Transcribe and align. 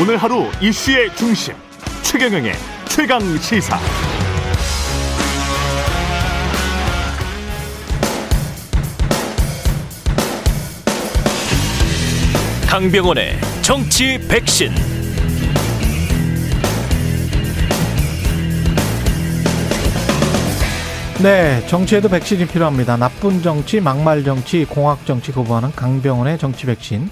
오늘 0.00 0.16
하루 0.16 0.48
이슈의 0.60 1.12
중심 1.16 1.54
최경영의 2.02 2.52
최강 2.88 3.20
시사. 3.38 3.76
강병원의 12.68 13.40
정치 13.62 14.20
백신. 14.28 14.72
네, 21.20 21.66
정치에도 21.66 22.08
백신이 22.08 22.46
필요합니다. 22.46 22.96
나쁜 22.96 23.42
정치, 23.42 23.80
막말 23.80 24.22
정치, 24.22 24.64
공학 24.64 25.04
정치 25.04 25.32
거부하는 25.32 25.72
강병원의 25.72 26.38
정치 26.38 26.66
백신. 26.66 27.10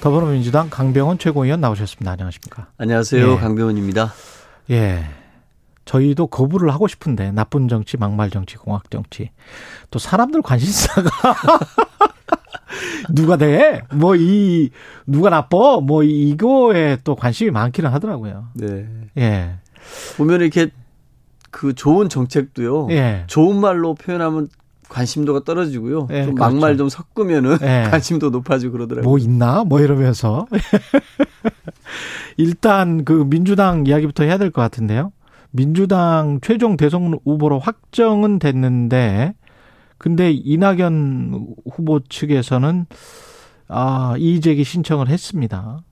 더불어민주당 0.00 0.70
강병원 0.70 1.18
최고위원 1.18 1.60
나오셨습니다. 1.60 2.12
안녕하십니까? 2.12 2.68
안녕하세요. 2.78 3.32
예. 3.32 3.36
강병원입니다. 3.36 4.12
예. 4.70 5.04
저희도 5.84 6.28
거부를 6.28 6.72
하고 6.72 6.88
싶은데 6.88 7.32
나쁜 7.32 7.68
정치, 7.68 7.96
막말 7.96 8.30
정치, 8.30 8.56
공학 8.56 8.90
정치. 8.90 9.30
또 9.90 9.98
사람들 9.98 10.42
관심사가 10.42 11.10
누가 13.10 13.36
돼? 13.36 13.82
뭐 13.92 14.14
이 14.16 14.70
누가 15.06 15.30
나빠? 15.30 15.80
뭐 15.80 16.02
이거에 16.02 16.98
또 17.04 17.14
관심이 17.16 17.50
많기는 17.50 17.90
하더라고요. 17.90 18.48
네. 18.54 18.86
예. 19.18 19.56
보면 20.16 20.40
이렇게 20.40 20.70
그 21.50 21.74
좋은 21.74 22.08
정책도요. 22.08 22.88
예. 22.90 23.24
좋은 23.26 23.60
말로 23.60 23.94
표현하면 23.94 24.48
관심도가 24.90 25.44
떨어지고요. 25.44 26.08
예, 26.10 26.24
좀 26.24 26.34
그렇죠. 26.34 26.52
막말 26.52 26.76
좀 26.76 26.88
섞으면은 26.90 27.56
예. 27.62 27.86
관심도 27.90 28.28
높아지고 28.30 28.72
그러더라고요. 28.72 29.08
뭐 29.08 29.18
있나? 29.18 29.64
뭐 29.64 29.80
이러면서. 29.80 30.46
일단 32.36 33.04
그 33.04 33.24
민주당 33.28 33.86
이야기부터 33.86 34.24
해야 34.24 34.36
될 34.38 34.50
것 34.50 34.60
같은데요. 34.62 35.12
민주당 35.52 36.38
최종 36.42 36.76
대선 36.76 37.18
후보로 37.24 37.58
확정은 37.58 38.38
됐는데 38.38 39.34
근데 39.98 40.30
이낙연 40.32 41.54
후보 41.72 42.00
측에서는 42.00 42.86
아, 43.68 44.14
이의제기 44.18 44.64
신청을 44.64 45.08
했습니다. 45.08 45.82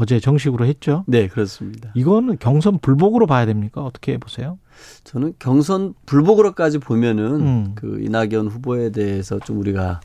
어제 0.00 0.20
정식으로 0.20 0.64
했죠. 0.64 1.02
네, 1.08 1.26
그렇습니다. 1.26 1.90
이거는 1.94 2.38
경선 2.38 2.78
불복으로 2.78 3.26
봐야 3.26 3.46
됩니까? 3.46 3.82
어떻게 3.82 4.16
보세요? 4.16 4.56
저는 5.02 5.34
경선 5.40 5.94
불복으로까지 6.06 6.78
보면은 6.78 7.40
음. 7.40 7.72
그 7.74 7.98
이낙연 8.00 8.46
후보에 8.46 8.92
대해서 8.92 9.40
좀 9.40 9.58
우리가 9.58 10.00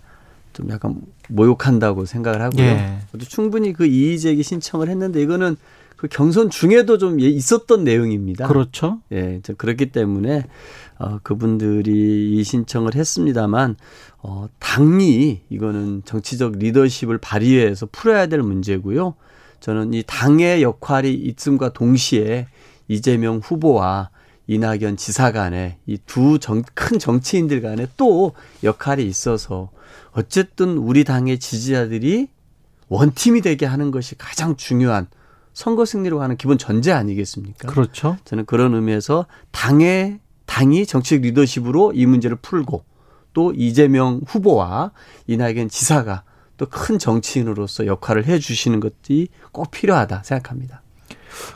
좀 0.53 0.71
약간 0.71 0.99
모욕한다고 1.29 2.05
생각을 2.05 2.41
하고요. 2.41 2.63
예. 2.63 2.97
충분히 3.19 3.71
그 3.71 3.85
이의 3.85 4.17
제기 4.17 4.41
신청을 4.41 4.89
했는데 4.89 5.21
이거는 5.21 5.57
그 5.95 6.07
경선 6.07 6.49
중에도 6.49 6.97
좀 6.97 7.21
예, 7.21 7.27
있었던 7.27 7.83
내용입니다. 7.83 8.47
그렇죠. 8.47 8.99
예, 9.11 9.41
그렇기 9.57 9.91
때문에 9.91 10.45
어, 10.97 11.19
그분들이 11.21 12.31
이 12.33 12.43
신청을 12.43 12.95
했습니다만 12.95 13.75
어, 14.23 14.47
당이 14.57 15.41
이거는 15.49 16.01
정치적 16.03 16.53
리더십을 16.53 17.19
발휘해서 17.19 17.89
풀어야 17.91 18.25
될 18.25 18.41
문제고요. 18.41 19.13
저는 19.63 19.93
이 19.93 20.03
당의 20.05 20.61
역할이 20.61 21.13
있음과 21.13 21.71
동시에 21.71 22.47
이재명 22.89 23.39
후보와 23.41 24.09
이낙연 24.45 24.97
지사 24.97 25.31
간에 25.31 25.77
이 25.87 25.97
두 26.05 26.37
큰 26.73 26.99
정치인들 26.99 27.61
간에 27.61 27.87
또 27.95 28.33
역할이 28.61 29.05
있어서 29.05 29.69
어쨌든 30.11 30.77
우리 30.77 31.05
당의 31.05 31.39
지지자들이 31.39 32.27
원팀이 32.89 33.39
되게 33.39 33.65
하는 33.65 33.89
것이 33.91 34.17
가장 34.17 34.57
중요한 34.57 35.07
선거 35.53 35.85
승리로 35.85 36.19
가는 36.19 36.35
기본 36.35 36.57
전제 36.57 36.91
아니겠습니까? 36.91 37.69
그렇죠. 37.69 38.17
저는 38.25 38.45
그런 38.45 38.73
의미에서 38.75 39.27
당의 39.51 40.19
당이 40.45 40.85
정치적 40.85 41.21
리더십으로 41.21 41.93
이 41.95 42.05
문제를 42.05 42.35
풀고 42.41 42.83
또 43.31 43.53
이재명 43.55 44.19
후보와 44.27 44.91
이낙연 45.27 45.69
지사가 45.69 46.23
또 46.63 46.69
큰 46.69 46.97
정치인으로서 46.97 47.85
역할을 47.85 48.25
해 48.25 48.39
주시는 48.39 48.79
것이 48.79 49.27
꼭 49.51 49.71
필요하다 49.71 50.23
생각합니다. 50.23 50.81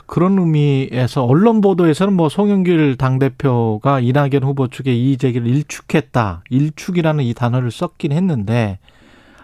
그런 0.06 0.38
의미에서 0.38 1.24
언론 1.24 1.60
보도에서는 1.60 2.12
뭐 2.12 2.28
송영길 2.28 2.96
당대표가 2.96 4.00
이낙연 4.00 4.42
후보 4.42 4.68
측의 4.68 5.00
이의 5.00 5.16
제기를 5.16 5.46
일축했다. 5.46 6.42
일축이라는 6.50 7.24
이 7.24 7.32
단어를 7.32 7.70
썼긴 7.70 8.12
했는데 8.12 8.80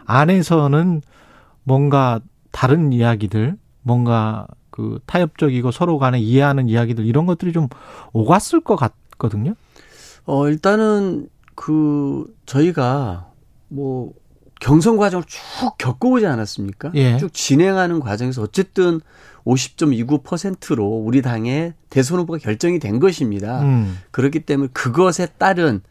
안에서는 0.07 1.03
뭔가 1.63 2.21
다른 2.51 2.93
이야기들, 2.93 3.57
뭔가 3.83 4.47
그 4.71 4.99
타협적이고 5.07 5.71
서로 5.71 5.99
간에 5.99 6.19
이해하는 6.21 6.69
이야기들 6.69 7.07
이런 7.07 7.27
것들이 7.27 7.53
좀 7.53 7.69
오갔을 8.13 8.61
것 8.61 8.77
같거든요. 8.77 9.55
어, 10.27 10.49
일단은 10.49 11.29
그 11.55 12.27
저희가 12.47 13.31
뭐 13.69 14.13
경선 14.65 14.97
과정을 14.97 15.25
쭉 15.27 15.41
겪어오지 15.77 16.27
않았습니까? 16.27 16.91
예. 16.95 17.19
쭉 17.19 17.33
진행하는 17.35 18.01
과정에서 18.01 18.41
어쨌든 18.41 19.03
50.29%로 19.45 20.87
우리 20.87 21.21
당의 21.21 21.75
대선 21.91 22.19
후보가 22.21 22.39
결정이 22.39 22.79
된 22.79 22.99
것입니다. 22.99 23.61
음. 23.61 23.99
그렇기 24.11 24.41
때문에 24.41 24.71
그것에 24.73 25.27
따른 25.37 25.83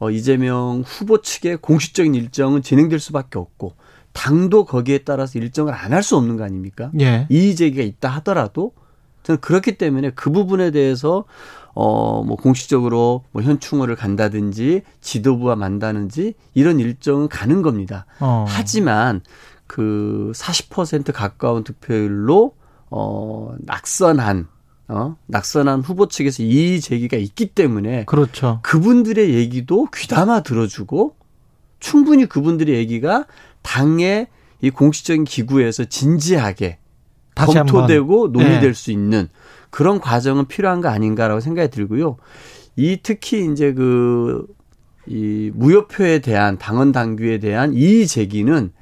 어, 0.00 0.10
이재명 0.10 0.82
후보 0.84 1.22
측의 1.22 1.58
공식적인 1.58 2.16
일정은 2.16 2.62
진행될 2.62 2.98
수밖에 2.98 3.38
없고 3.38 3.74
당도 4.12 4.64
거기에 4.64 4.98
따라서 4.98 5.38
일정을 5.38 5.72
안 5.72 5.92
할 5.92 6.02
수 6.02 6.16
없는 6.16 6.36
거 6.36 6.42
아닙니까? 6.42 6.90
예. 7.00 7.28
이의 7.30 7.54
제기가 7.54 7.84
있다 7.84 8.08
하더라도 8.16 8.72
저는 9.22 9.40
그렇기 9.40 9.78
때문에 9.78 10.10
그 10.16 10.30
부분에 10.32 10.72
대해서 10.72 11.24
어, 11.78 12.24
뭐 12.24 12.36
공식적으로 12.36 13.22
뭐 13.32 13.42
현충원을 13.42 13.96
간다든지 13.96 14.80
지도부와 15.02 15.56
만다든지 15.56 16.32
이런 16.54 16.80
일정은 16.80 17.28
가는 17.28 17.60
겁니다. 17.60 18.06
어. 18.18 18.46
하지만 18.48 19.20
그 19.66 20.32
40% 20.34 21.12
가까운 21.12 21.64
득표율로 21.64 22.54
어, 22.90 23.54
낙선한 23.58 24.48
어, 24.88 25.16
낙선한 25.26 25.82
후보 25.82 26.08
측에서 26.08 26.42
이의 26.42 26.80
제기가 26.80 27.18
있기 27.18 27.48
때문에 27.48 28.06
그렇죠. 28.06 28.60
그분들의 28.62 29.34
얘기도 29.34 29.88
귀담아 29.94 30.44
들어주고 30.44 31.14
충분히 31.78 32.24
그분들의 32.24 32.74
얘기가 32.74 33.26
당의 33.60 34.28
이 34.62 34.70
공식적인 34.70 35.24
기구에서 35.24 35.84
진지하게 35.84 36.78
검토되고 37.36 38.28
논의될 38.28 38.60
네. 38.60 38.72
수 38.72 38.90
있는 38.90 39.28
그런 39.70 40.00
과정은 40.00 40.46
필요한 40.46 40.80
거 40.80 40.88
아닌가라고 40.88 41.40
생각이 41.40 41.70
들고요. 41.70 42.16
이 42.76 42.98
특히 43.02 43.50
이제 43.52 43.72
그 43.72 44.46
이 45.06 45.50
무효표에 45.54 46.18
대한 46.18 46.58
당헌 46.58 46.92
당규에 46.92 47.38
대한 47.38 47.72
이의 47.74 48.06
제기는 48.06 48.72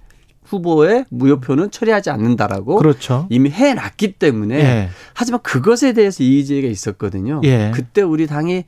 후보의 0.44 1.06
무효표는 1.10 1.70
처리하지 1.70 2.10
않는다라고 2.10 2.76
그렇죠. 2.76 3.26
이미 3.30 3.50
해놨기 3.50 4.12
때문에 4.12 4.58
예. 4.58 4.88
하지만 5.14 5.40
그것에 5.42 5.92
대해서 5.92 6.22
이의제기가 6.22 6.68
있었거든요. 6.68 7.40
예. 7.44 7.72
그때 7.74 8.02
우리 8.02 8.26
당이 8.26 8.64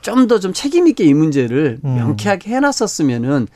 좀 0.00 0.26
더좀 0.26 0.40
좀 0.40 0.52
책임 0.52 0.88
있게 0.88 1.04
이 1.04 1.14
문제를 1.14 1.78
음. 1.84 1.94
명쾌하게 1.96 2.50
해놨었으면은 2.50 3.48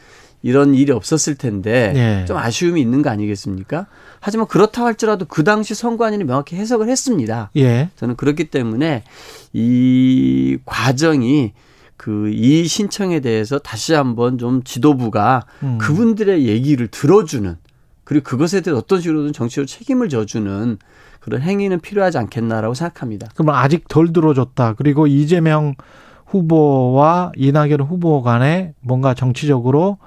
이런 0.43 0.75
일이 0.75 0.93
없었을 0.93 1.37
텐데 1.37 1.93
예. 1.97 2.25
좀 2.27 2.37
아쉬움이 2.37 2.79
있는 2.81 3.01
거 3.01 3.09
아니겠습니까? 3.09 3.87
하지만 4.21 4.47
그렇다 4.47 4.85
할지라도 4.85 5.25
그 5.27 5.43
당시 5.43 5.75
선관위는 5.75 6.27
명확히 6.27 6.57
해석을 6.57 6.89
했습니다. 6.89 7.51
예. 7.57 7.89
저는 7.97 8.17
그렇기 8.17 8.51
때문에 8.51 9.05
이 9.55 10.59
과정이 10.67 11.53
그 11.97 12.31
이 12.31 12.67
신청에 12.67 13.21
대해서 13.21 13.59
다시 13.59 13.95
한번 13.95 14.37
좀 14.37 14.63
지도부가 14.63 15.47
음. 15.63 15.79
그분들의 15.79 16.47
얘기를 16.47 16.89
들어주는 16.89 17.57
그리고 18.05 18.25
그것에 18.25 18.61
대해 18.61 18.77
어떤 18.77 19.01
식으로든 19.01 19.33
정치적으로 19.33 19.67
책임을 19.67 20.11
져주는 20.11 20.79
그런 21.21 21.41
행위는 21.41 21.81
필요하지 21.81 22.19
않겠나라고 22.19 22.75
생각합니다. 22.75 23.29
그러면 23.35 23.55
아직 23.55 23.89
덜 23.89 24.13
들어줬다. 24.13 24.75
그리고 24.75 25.07
이재명 25.07 25.75
후보와 26.27 27.33
이낙연 27.37 27.81
후보 27.81 28.23
간에 28.23 28.75
뭔가 28.81 29.15
정치적으로 29.15 29.99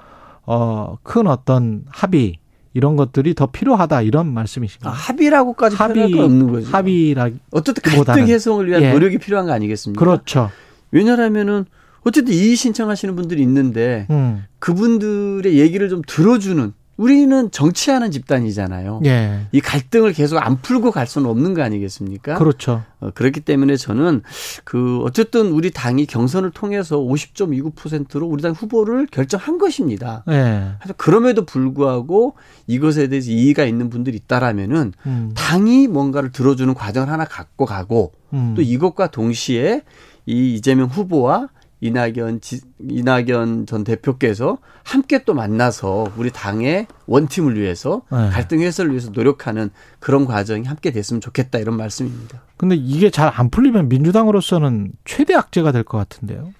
어, 0.46 0.98
큰 1.04 1.28
어떤 1.28 1.84
합의 1.90 2.40
이런 2.74 2.96
것들이 2.96 3.34
더 3.34 3.48
필요하다 3.48 4.04
이런 4.04 4.28
아, 4.28 4.32
말씀이신가요? 4.32 4.94
합의라고까지 4.94 5.78
표현할 5.78 6.12
건 6.12 6.20
없는 6.26 6.52
거죠. 6.52 6.70
합의라 6.70 7.30
어쨌든. 7.52 7.82
갈등 7.82 8.28
해소를 8.28 8.70
위한 8.70 8.84
예. 8.84 8.94
노력이 8.94 9.18
필요한 9.18 9.48
거 9.48 9.52
아니겠습니까? 9.54 10.00
그렇죠. 10.00 10.52
왜냐하면은 10.92 11.66
어쨌든 12.02 12.34
이의 12.34 12.56
신청하시는 12.56 13.16
분들이 13.16 13.42
있는데 13.42 14.08
음. 14.10 14.46
그분들의 14.60 15.58
얘기를 15.58 15.90
좀 15.90 16.02
들어주는 16.06 16.74
우리는 16.98 17.52
정치하는 17.52 18.12
집단이잖아요. 18.12 19.02
예. 19.06 19.48
이 19.52 19.62
갈등을 19.62 20.14
계속 20.14 20.38
안 20.40 20.60
풀고 20.62 20.92
갈 20.92 21.06
수는 21.06 21.30
없는 21.30 21.54
거 21.54 21.62
아니겠습니까? 21.62 22.36
그렇죠. 22.36 22.84
어, 23.00 23.12
그렇기 23.14 23.42
때문에 23.42 23.78
저는 23.78 24.24
그 24.64 25.00
어쨌든 25.04 25.52
우리 25.52 25.70
당이 25.70 26.08
경선을 26.08 26.52
통해서 26.52 26.98
50.29%로 26.98 28.26
우리 28.28 28.42
당 28.42 28.54
후보를 28.54 29.06
결정한 29.12 29.60
것입니다. 29.60 30.24
예. 30.30 30.72
그럼에도 30.98 31.46
불구하고 31.46 32.36
이것에 32.66 33.08
대해서 33.08 33.30
이의가 33.30 33.66
있는 33.66 33.90
분들이 33.90 34.18
있다라면은 34.18 34.94
음. 35.06 35.32
당이 35.36 35.88
뭔가를 35.88 36.32
들어주는 36.32 36.74
과정을 36.74 37.10
하나 37.10 37.26
갖고 37.26 37.66
가고 37.66 38.14
음. 38.34 38.54
또 38.56 38.62
이것과 38.64 39.08
동시에 39.08 39.84
이 40.26 40.56
이재명 40.56 40.88
후보와 40.88 41.50
이낙연 41.80 42.42
지, 42.42 42.62
이낙연 42.80 43.68
전 43.68 43.84
대표께서 43.84 44.58
함께 44.84 45.24
또 45.24 45.34
만나서 45.34 46.12
우리 46.18 46.32
당의 46.32 46.88
원팀을 47.06 47.60
위해서 47.60 48.02
네. 48.12 48.30
갈등 48.30 48.62
해소를 48.62 48.92
위해서 48.92 49.12
노력하는 49.12 49.70
그런 50.00 50.26
과정이 50.26 50.66
함께 50.66 50.92
됐으면 50.92 51.22
좋겠다 51.22 51.60
이런 51.60 51.78
말씀입니다. 51.78 52.42
근데 52.58 52.76
이게 52.76 53.10
잘 53.12 53.32
안 53.36 53.50
풀리면 53.52 53.90
민주당으로서는 53.90 54.94
최대 55.06 55.36
악재가 55.36 55.72
될 55.72 55.84
것 55.84 55.98
같은데요. 55.98 56.52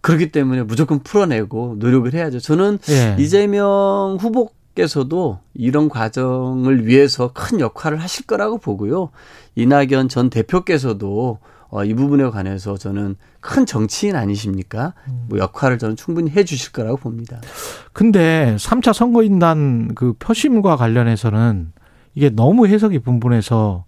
그렇기 0.00 0.30
때문에 0.32 0.62
무조건 0.62 1.00
풀어내고 1.02 1.76
노력을 1.78 2.10
해야죠. 2.14 2.38
저는 2.40 2.78
예. 2.88 3.16
이재명 3.18 4.16
후보 4.20 4.50
께서도 4.74 5.40
이런 5.54 5.88
과정을 5.88 6.86
위해서 6.86 7.32
큰 7.34 7.58
역할을 7.58 7.98
하실 8.00 8.26
거라고 8.26 8.58
보고요. 8.58 9.10
이낙연 9.56 10.08
전 10.08 10.30
대표께서도 10.30 11.40
어, 11.70 11.84
이 11.84 11.94
부분에 11.94 12.30
관해서 12.30 12.78
저는 12.78 13.16
큰 13.40 13.66
정치인 13.66 14.16
아니십니까? 14.16 14.94
뭐 15.28 15.38
역할을 15.38 15.78
저는 15.78 15.96
충분히 15.96 16.30
해 16.30 16.44
주실 16.44 16.72
거라고 16.72 16.96
봅니다. 16.96 17.40
근데 17.92 18.56
3차 18.58 18.92
선거인단 18.92 19.94
그 19.94 20.14
표심과 20.18 20.76
관련해서는 20.76 21.72
이게 22.14 22.30
너무 22.30 22.66
해석이 22.66 22.98
분분해서 23.00 23.84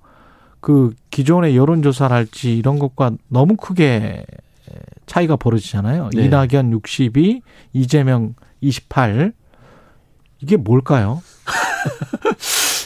그 0.61 0.95
기존의 1.11 1.57
여론조사를 1.57 2.15
할지 2.15 2.57
이런 2.57 2.79
것과 2.79 3.13
너무 3.29 3.57
크게 3.57 4.25
차이가 5.07 5.35
벌어지잖아요. 5.37 6.11
네. 6.15 6.25
이낙연 6.25 6.71
62, 6.71 7.43
이재명 7.73 8.35
28. 8.61 9.33
이게 10.41 10.57
뭘까요? 10.57 11.23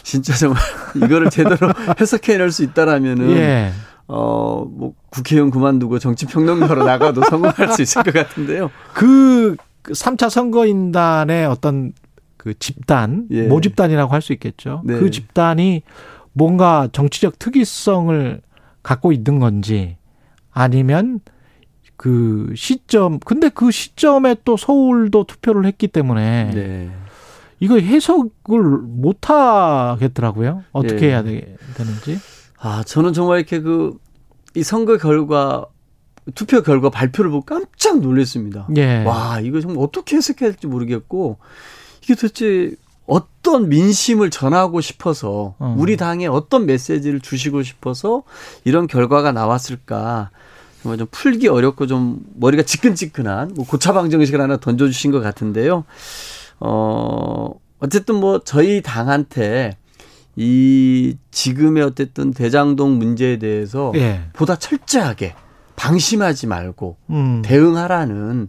진짜 0.03 0.33
정말 0.35 0.63
이거를 0.97 1.29
제대로 1.29 1.73
해석해낼 2.01 2.51
수 2.51 2.63
있다라면은 2.63 3.31
예. 3.33 3.73
어, 4.07 4.67
뭐 4.71 4.95
국회의원 5.11 5.51
그만두고 5.51 5.99
정치 5.99 6.27
평론가로 6.27 6.85
나가도 6.85 7.23
성공할 7.31 7.73
수 7.73 7.83
있을 7.83 8.03
것 8.03 8.13
같은데요. 8.13 8.71
그 8.93 9.57
3차 9.85 10.31
선거인단의 10.31 11.47
어떤 11.47 11.93
그 12.37 12.59
집단, 12.59 13.27
예. 13.31 13.47
모집단이라고 13.47 14.13
할 14.13 14.21
수 14.21 14.33
있겠죠. 14.35 14.83
네. 14.85 14.99
그 14.99 15.11
집단이 15.11 15.83
뭔가 16.33 16.89
정치적 16.93 17.39
특이성을 17.39 18.41
갖고 18.83 19.13
있는 19.13 19.39
건지 19.39 19.97
아니면 20.53 21.21
그 21.97 22.53
시점, 22.57 23.19
근데 23.21 23.49
그 23.49 23.71
시점에 23.71 24.37
또 24.45 24.57
서울도 24.57 25.25
투표를 25.25 25.65
했기 25.65 25.89
때문에 25.89 26.51
네. 26.53 26.91
이거 27.61 27.79
해석을 27.79 28.61
못 28.83 29.31
하겠더라고요. 29.31 30.65
어떻게 30.73 31.07
예. 31.07 31.11
해야 31.11 31.23
되, 31.23 31.57
되는지. 31.77 32.19
아, 32.65 32.83
저는 32.83 33.13
정말 33.13 33.39
이렇게 33.39 33.61
그, 33.61 33.99
이 34.55 34.63
선거 34.63 34.97
결과, 34.97 35.67
투표 36.35 36.63
결과 36.63 36.89
발표를 36.89 37.31
보고 37.31 37.45
깜짝 37.45 38.01
놀랐습니다. 38.01 38.67
예. 38.77 39.05
와, 39.05 39.39
이거 39.41 39.61
정말 39.61 39.85
어떻게 39.85 40.17
해석해야 40.17 40.49
할지 40.49 40.67
모르겠고, 40.67 41.37
이게 42.03 42.15
도대체 42.15 42.75
어떤 43.07 43.69
민심을 43.69 44.31
전하고 44.31 44.81
싶어서, 44.81 45.55
어. 45.59 45.77
우리 45.79 45.99
당에 45.99 46.27
어떤 46.27 46.65
메시지를 46.65 47.21
주시고 47.21 47.63
싶어서 47.63 48.23
이런 48.65 48.87
결과가 48.87 49.33
나왔을까. 49.33 50.31
정말 50.83 50.97
좀 50.97 51.07
풀기 51.11 51.49
어렵고 51.49 51.87
좀 51.87 52.21
머리가 52.35 52.63
지끈지끈한 52.63 53.53
뭐 53.57 53.67
고차방 53.67 54.09
정식을 54.09 54.41
하나 54.41 54.57
던져주신 54.57 55.11
것 55.13 55.21
같은데요. 55.21 55.85
어, 56.61 57.51
어쨌든 57.79 58.17
뭐 58.17 58.41
저희 58.45 58.83
당한테 58.83 59.77
이 60.37 61.17
지금의 61.31 61.83
어쨌든 61.83 62.33
대장동 62.33 62.99
문제에 62.99 63.39
대해서 63.39 63.93
예. 63.97 64.23
보다 64.33 64.57
철저하게 64.57 65.35
방심하지 65.77 66.47
말고 66.47 66.97
음. 67.11 67.43
대응하라는 67.45 68.49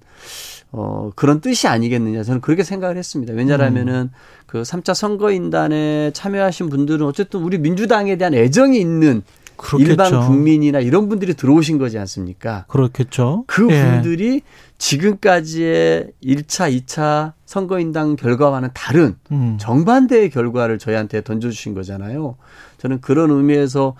어 0.72 1.12
그런 1.16 1.42
뜻이 1.42 1.68
아니겠느냐 1.68 2.24
저는 2.24 2.42
그렇게 2.42 2.64
생각을 2.64 2.98
했습니다. 2.98 3.34
왜냐하면은 3.34 4.10
그 4.46 4.62
3차 4.62 4.94
선거인단에 4.94 6.12
참여하신 6.12 6.70
분들은 6.70 7.06
어쨌든 7.06 7.42
우리 7.42 7.58
민주당에 7.58 8.18
대한 8.18 8.34
애정이 8.34 8.80
있는 8.80 9.22
그렇겠죠. 9.57 9.92
일반 9.92 10.19
국민이나 10.28 10.80
이런 10.80 11.10
분들이 11.10 11.34
들어오신 11.34 11.78
거지 11.78 11.98
않습니까? 12.00 12.66
그렇겠죠. 12.68 13.44
그 13.48 13.68
예. 13.72 13.84
분들이 13.84 14.42
지금까지의 14.78 16.07
1차, 16.24 16.72
2차 16.86 17.34
선거인단 17.46 18.16
결과와는 18.16 18.69
다른 18.74 19.16
음. 19.31 19.57
정반대의 19.60 20.30
결과를 20.30 20.80
저희한테 20.80 21.22
던져주신 21.22 21.74
거잖아요. 21.74 22.36
저는 22.78 23.02
그런 23.02 23.31
의미에서 23.31 23.95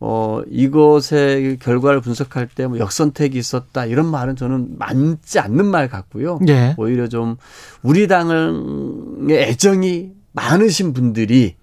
어 0.00 0.42
이것의 0.48 1.58
결과를 1.58 2.00
분석할 2.00 2.46
때 2.46 2.66
뭐 2.68 2.78
역선택이 2.78 3.36
있었다 3.36 3.84
이런 3.84 4.06
말은 4.06 4.36
저는 4.36 4.78
맞지 4.78 5.40
않는 5.40 5.66
말 5.66 5.88
같고요. 5.88 6.38
예. 6.48 6.74
오히려 6.78 7.08
좀 7.08 7.36
우리 7.82 8.06
당의 8.06 9.32
애정이 9.32 10.12
많으신 10.32 10.92
분들이 10.92 11.56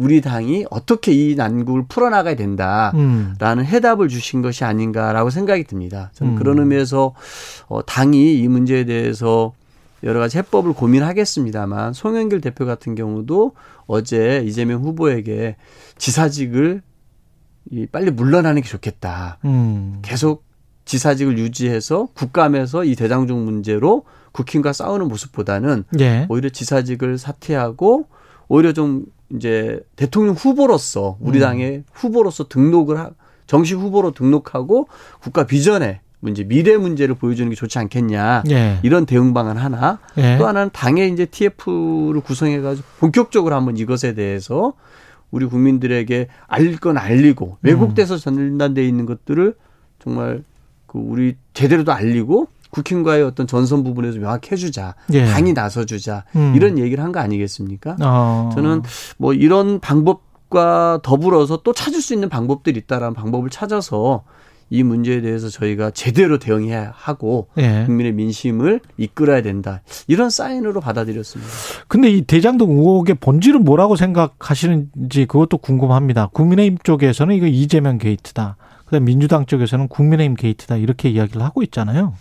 우리 0.00 0.22
당이 0.22 0.64
어떻게 0.70 1.12
이 1.12 1.34
난국을 1.34 1.84
풀어나가야 1.86 2.34
된다. 2.34 2.90
음. 2.94 3.34
라는 3.38 3.66
해답을 3.66 4.08
주신 4.08 4.40
것이 4.40 4.64
아닌가라고 4.64 5.28
생각이 5.28 5.64
듭니다. 5.64 6.10
저는 6.14 6.32
음. 6.32 6.38
그런 6.38 6.58
의미에서 6.58 7.14
어, 7.68 7.84
당이 7.84 8.40
이 8.40 8.48
문제에 8.48 8.84
대해서 8.84 9.52
여러 10.02 10.18
가지 10.18 10.38
해법을 10.38 10.72
고민하겠습니다만 10.72 11.92
송영길 11.92 12.40
대표 12.40 12.64
같은 12.64 12.94
경우도 12.94 13.52
어제 13.86 14.42
이재명 14.46 14.82
후보에게 14.82 15.56
지사직을 15.98 16.80
이 17.70 17.86
빨리 17.86 18.10
물러나는 18.10 18.62
게 18.62 18.68
좋겠다. 18.68 19.36
음. 19.44 19.98
계속 20.00 20.44
지사직을 20.86 21.36
유지해서 21.36 22.08
국감에서 22.14 22.84
이 22.84 22.96
대장중 22.96 23.44
문제로 23.44 24.04
국힘과 24.32 24.72
싸우는 24.72 25.08
모습보다는 25.08 25.84
예. 26.00 26.26
오히려 26.30 26.48
지사직을 26.48 27.18
사퇴하고 27.18 28.08
오히려 28.48 28.72
좀 28.72 29.04
이제 29.34 29.80
대통령 29.96 30.34
후보로서 30.34 31.16
우리 31.20 31.38
음. 31.38 31.40
당의 31.40 31.84
후보로서 31.92 32.48
등록을 32.48 32.98
하, 32.98 33.10
정식 33.46 33.76
후보로 33.76 34.12
등록하고 34.12 34.88
국가 35.20 35.44
비전에 35.44 36.00
문제 36.20 36.44
미래 36.44 36.76
문제를 36.76 37.14
보여주는 37.14 37.48
게 37.48 37.56
좋지 37.56 37.78
않겠냐 37.78 38.44
예. 38.50 38.78
이런 38.82 39.06
대응 39.06 39.32
방안 39.32 39.56
하나 39.56 39.98
예. 40.18 40.36
또 40.36 40.46
하나는 40.46 40.70
당의 40.72 41.10
이제 41.12 41.24
TF를 41.24 42.20
구성해 42.20 42.60
가지고 42.60 42.86
본격적으로 42.98 43.54
한번 43.54 43.76
이것에 43.76 44.14
대해서 44.14 44.74
우리 45.30 45.46
국민들에게 45.46 46.28
알릴 46.46 46.78
건 46.78 46.98
알리고 46.98 47.58
왜곡돼서 47.62 48.18
전단돼 48.18 48.86
있는 48.86 49.06
것들을 49.06 49.54
정말 50.02 50.44
그 50.86 50.98
우리 50.98 51.36
제대로도 51.54 51.92
알리고 51.92 52.48
국힘과의 52.70 53.22
어떤 53.22 53.46
전선 53.46 53.82
부분에서 53.84 54.18
명확히 54.18 54.50
해주자 54.52 54.94
예. 55.12 55.24
당이 55.26 55.52
나서주자 55.52 56.24
음. 56.36 56.52
이런 56.56 56.78
얘기를 56.78 57.02
한 57.04 57.10
거 57.12 57.20
아니겠습니까? 57.20 57.96
어. 58.02 58.50
저는 58.54 58.82
뭐 59.18 59.32
이런 59.34 59.80
방법과 59.80 61.00
더불어서 61.02 61.62
또 61.64 61.72
찾을 61.72 62.00
수 62.00 62.14
있는 62.14 62.28
방법들이 62.28 62.78
있다라는 62.80 63.14
방법을 63.14 63.50
찾아서 63.50 64.22
이 64.72 64.84
문제에 64.84 65.20
대해서 65.20 65.48
저희가 65.48 65.90
제대로 65.90 66.38
대응해야 66.38 66.92
하고 66.94 67.48
예. 67.58 67.82
국민의 67.86 68.12
민심을 68.12 68.80
이끌어야 68.98 69.42
된다. 69.42 69.82
이런 70.06 70.30
사인으로 70.30 70.80
받아들였습니다. 70.80 71.50
근데 71.88 72.08
이 72.08 72.22
대장동 72.22 72.70
의혹의 72.78 73.16
본질은 73.16 73.64
뭐라고 73.64 73.96
생각하시는지 73.96 75.26
그것도 75.26 75.58
궁금합니다. 75.58 76.28
국민의힘 76.28 76.78
쪽에서는 76.84 77.34
이거 77.34 77.46
이재명 77.46 77.98
게이트다. 77.98 78.56
그다음 78.84 79.04
민주당 79.06 79.44
쪽에서는 79.46 79.88
국민의힘 79.88 80.36
게이트다. 80.36 80.76
이렇게 80.76 81.08
이야기를 81.10 81.42
하고 81.42 81.64
있잖아요. 81.64 82.14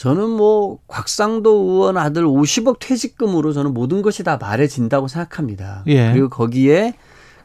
저는 0.00 0.30
뭐 0.30 0.78
곽상도 0.86 1.50
의원 1.50 1.98
아들 1.98 2.24
50억 2.24 2.78
퇴직금으로 2.78 3.52
저는 3.52 3.74
모든 3.74 4.00
것이 4.00 4.24
다 4.24 4.38
말해진다고 4.38 5.08
생각합니다. 5.08 5.84
예. 5.88 6.10
그리고 6.10 6.30
거기에 6.30 6.94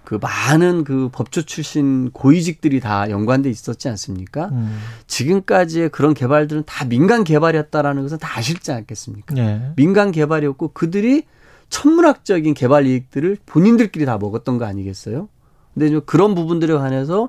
그 0.06 0.20
많은 0.22 0.86
그 0.86 1.10
법조 1.12 1.42
출신 1.42 2.12
고위직들이 2.12 2.80
다 2.80 3.10
연관돼 3.10 3.50
있었지 3.50 3.90
않습니까? 3.90 4.46
음. 4.54 4.80
지금까지의 5.06 5.90
그런 5.90 6.14
개발들은 6.14 6.64
다 6.66 6.86
민간 6.86 7.26
개발이었다라는 7.26 8.04
것은 8.04 8.20
다 8.20 8.40
아실지 8.40 8.72
않겠습니까? 8.72 9.36
네. 9.36 9.74
민간 9.76 10.14
개발이었고 10.14 10.70
그들이 10.70 11.24
천문학적인 11.68 12.54
개발 12.54 12.86
이익들을 12.86 13.40
본인들끼리 13.46 14.06
다 14.06 14.18
먹었던 14.18 14.60
거 14.60 14.64
아니겠어요? 14.64 15.28
근데 15.74 16.00
그런 16.06 16.36
부분들에 16.36 16.74
관해서 16.74 17.28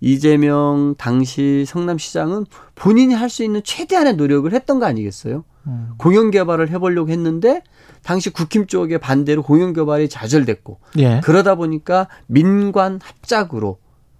이재명 0.00 0.94
당시 0.96 1.64
성남시장은 1.66 2.46
본인이 2.74 3.14
할 3.14 3.28
수 3.28 3.42
있는 3.44 3.62
최대한의 3.62 4.14
노력을 4.16 4.50
했던 4.52 4.78
거 4.78 4.86
아니겠어요? 4.86 5.44
음. 5.66 5.90
공영 5.98 6.30
개발을 6.30 6.70
해보려고 6.70 7.10
했는데 7.10 7.62
당시 8.02 8.30
국힘 8.30 8.66
쪽의 8.66 8.98
반대로 8.98 9.42
공영 9.42 9.72
개발이 9.72 10.08
좌절됐고 10.08 10.80
예. 10.98 11.20
그러다 11.22 11.56
보니까 11.56 12.08
민관 12.26 13.00
합작으로 13.02 13.78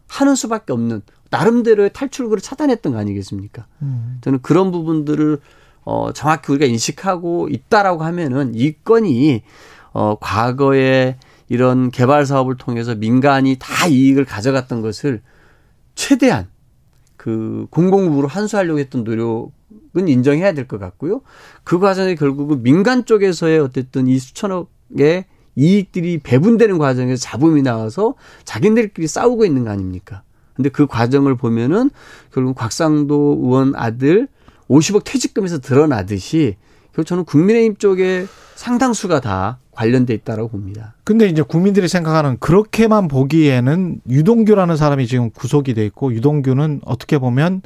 하는 0.09 0.35
수밖에 0.35 0.73
없는 0.73 1.03
나름대로의 1.31 1.93
탈출구를 1.93 2.43
차단했던 2.43 2.93
거 2.93 2.99
아니겠습니까? 2.99 3.67
음. 3.83 4.19
저는 4.21 4.41
그런 4.43 4.73
부분들을 4.73 5.41
어 5.85 6.13
정확히 6.13 6.53
우리가 6.53 6.67
인식하고 6.67 7.49
있다라고 7.51 8.05
하면은 8.05 8.53
이 8.55 8.75
건이 8.85 9.43
어 9.93 10.17
과거에 10.21 11.17
이런 11.49 11.91
개발 11.91 12.27
사업을 12.27 12.57
통해서 12.57 12.95
민간이 12.95 13.57
다 13.59 13.87
이익을 13.87 14.27
가져갔던 14.27 14.83
것을 14.83 15.23
최대한 15.99 16.47
그 17.17 17.67
공공부로 17.71 18.29
환수하려고 18.29 18.79
했던 18.79 19.03
노력 19.03 19.51
은 19.97 20.07
인정해야 20.07 20.53
될 20.53 20.69
것 20.69 20.79
같고요. 20.79 21.23
그 21.65 21.79
과정에 21.81 22.15
결국은 22.15 22.63
민간 22.63 23.05
쪽에서의 23.05 23.59
어쨌든 23.59 24.07
이 24.07 24.19
수천억의 24.19 25.25
이익들이 25.57 26.19
배분되는 26.19 26.79
과정에서 26.79 27.21
잡음이 27.21 27.63
나와서 27.63 28.15
자기들끼리 28.45 29.09
싸우고 29.09 29.45
있는 29.45 29.65
거 29.65 29.71
아닙니까? 29.71 30.23
근데 30.55 30.69
그 30.69 30.87
과정을 30.87 31.37
보면은 31.37 31.91
결국 32.33 32.55
곽상도 32.55 33.39
의원 33.43 33.75
아들 33.75 34.29
50억 34.69 35.03
퇴직금에서 35.05 35.59
드러나듯이 35.59 36.57
결국 36.93 37.09
저는 37.09 37.25
국민의힘 37.25 37.77
쪽에 37.77 38.27
상당수가 38.55 39.21
다 39.21 39.59
관련돼 39.79 40.13
있다라고 40.13 40.49
봅니다. 40.49 40.95
근데 41.05 41.29
이제 41.29 41.41
국민들이 41.41 41.87
생각하는 41.87 42.37
그렇게만 42.41 43.07
보기에는 43.07 44.01
유동규라는 44.11 44.77
사람이 44.77 45.07
지금 45.07 45.31
구속이 45.31 45.75
돼 45.75 45.87
있고 45.87 46.13
유동규는 46.13 46.81
어떻게 46.85 47.19
보면 47.19 47.63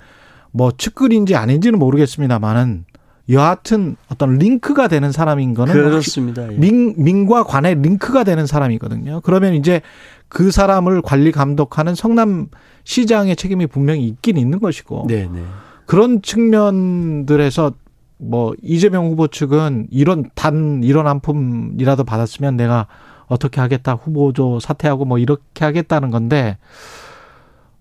뭐 0.51 0.71
측근인지 0.77 1.37
아닌지는 1.37 1.79
모르겠습니다만은 1.79 2.85
여하튼 3.31 3.97
어떤 4.11 4.37
링크가 4.37 4.89
되는 4.89 5.11
사람인 5.11 5.55
거는 5.55 5.73
그렇습니다. 5.73 6.53
예. 6.53 6.57
민, 6.59 6.95
민과 6.99 7.45
관의 7.45 7.77
링크가 7.77 8.25
되는 8.25 8.47
사람이거든요. 8.47 9.23
그러면 9.23 9.55
이제 9.55 9.81
그 10.29 10.51
사람을 10.51 11.01
관리 11.01 11.33
감독하는 11.33 11.95
성남 11.95 12.49
시장의 12.85 13.37
책임이 13.37 13.69
분명히 13.69 14.07
있긴 14.07 14.37
있는 14.37 14.61
것이고 14.61 15.07
네네. 15.09 15.29
네. 15.33 15.43
그런 15.87 16.21
측면들에서 16.21 17.73
뭐 18.23 18.55
이재명 18.63 19.07
후보 19.07 19.27
측은 19.27 19.89
이런 19.91 20.31
단 20.35 20.83
이런 20.85 21.07
한 21.07 21.21
푼이라도 21.21 22.05
받았으면 22.05 22.57
내가 22.57 22.87
어떻게 23.27 23.61
하겠다 23.61 23.95
후보조 23.95 24.61
사퇴하고 24.61 25.05
뭐 25.05 25.19
이렇게 25.19 25.65
하겠다는 25.65 26.11
건데 26.11 26.59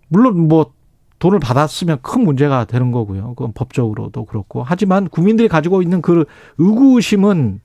물론 0.07 0.47
뭐 0.47 0.73
돈을 1.19 1.39
받았으면 1.39 1.99
큰 2.01 2.23
문제가 2.23 2.65
되는 2.65 2.91
거고요. 2.91 3.35
그건 3.35 3.53
법적으로도 3.53 4.25
그렇고. 4.25 4.63
하지만 4.63 5.07
국민들이 5.07 5.47
가지고 5.47 5.83
있는 5.83 6.01
그 6.01 6.25
의구심은 6.57 7.61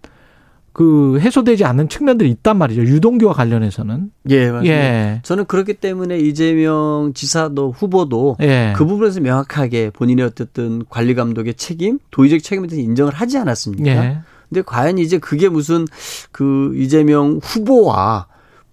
그 0.76 1.18
해소되지 1.21 1.64
않는 1.64 1.88
측면들이 1.88 2.28
있단 2.33 2.59
말이죠. 2.59 2.83
유동규와 2.83 3.33
관련해서는. 3.33 4.11
예, 4.28 4.50
맞습니다. 4.50 4.75
예. 4.75 5.21
저는 5.23 5.47
그렇기 5.47 5.73
때문에 5.73 6.18
이재명 6.18 7.12
지사도 7.14 7.73
후보도 7.73 8.37
예. 8.42 8.75
그 8.76 8.85
부분에서 8.85 9.21
명확하게 9.21 9.88
본인의 9.88 10.26
어쨌든 10.26 10.83
관리 10.90 11.14
감독의 11.14 11.54
책임, 11.54 11.99
도의적 12.11 12.42
책임에 12.42 12.66
대해서 12.66 12.87
인정을 12.87 13.14
하지 13.14 13.38
않았습니까? 13.38 13.87
예. 13.87 14.18
근데 14.50 14.61
과연 14.61 14.99
이제 14.99 15.16
그게 15.16 15.49
무슨 15.49 15.87
그 16.30 16.75
이재명 16.76 17.40
후보와 17.42 18.26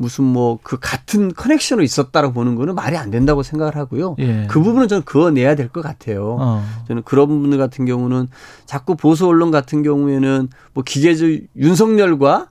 무슨 0.04 0.26
뭐 0.26 0.60
그 0.62 0.78
같은 0.80 1.34
커넥션으로 1.34 1.84
있었다라고 1.84 2.34
보는 2.34 2.56
거는 2.56 2.76
말이 2.76 2.96
안 2.98 3.10
된다고 3.10 3.42
생각을 3.44 3.76
하고요. 3.76 4.16
예. 4.20 4.46
그 4.50 4.62
부분은 4.62 4.88
저는 4.88 5.04
그어내야 5.04 5.56
될 5.56 5.70
것 5.70 5.82
같아요. 5.82 6.38
어. 6.40 6.64
저는 6.88 7.02
그런 7.04 7.28
부분 7.28 7.58
같은 7.58 7.86
경우는 7.86 8.28
자꾸 8.66 8.96
보수 8.96 9.26
언론 9.28 9.50
같은 9.52 9.82
경우에는 9.84 10.50
뭐 10.74 10.84
기계적 10.84 11.30
윤석열과 11.56 12.48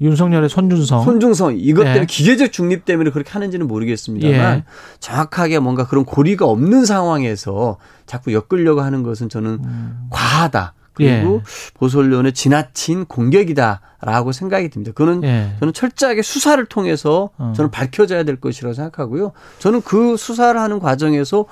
윤석열의 0.00 0.48
손준성. 0.48 1.04
손준성. 1.04 1.54
이것 1.58 1.82
때문에 1.84 2.00
예. 2.02 2.06
기계적 2.06 2.50
중립 2.52 2.84
때문에 2.84 3.10
그렇게 3.10 3.30
하는지는 3.30 3.68
모르겠습니다만 3.68 4.58
예. 4.58 4.64
정확하게 4.98 5.58
뭔가 5.60 5.86
그런 5.86 6.04
고리가 6.04 6.44
없는 6.46 6.84
상황에서 6.84 7.76
자꾸 8.06 8.32
엮으려고 8.32 8.80
하는 8.80 9.02
것은 9.04 9.28
저는 9.28 9.60
음. 9.64 10.06
과하다. 10.10 10.74
그리고 10.94 11.36
예. 11.36 11.42
보솔론의 11.74 12.32
지나친 12.32 13.04
공격이다라고 13.06 14.32
생각이 14.32 14.68
듭니다. 14.68 14.92
그거는 14.92 15.24
예. 15.24 15.56
저는 15.58 15.72
철저하게 15.72 16.22
수사를 16.22 16.64
통해서 16.66 17.30
어. 17.38 17.52
저는 17.56 17.70
밝혀져야 17.70 18.24
될 18.24 18.36
것이라고 18.36 18.74
생각하고요. 18.74 19.32
저는 19.58 19.82
그 19.82 20.16
수사를 20.16 20.58
하는 20.60 20.78
과정에서 20.78 21.46